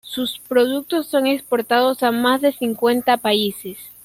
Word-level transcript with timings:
Sus 0.03 0.39
productos 0.39 1.05
son 1.05 1.27
exportados 1.27 2.01
a 2.01 2.09
más 2.11 2.41
de 2.41 2.53
cincuenta 2.53 3.17
países. 3.17 3.77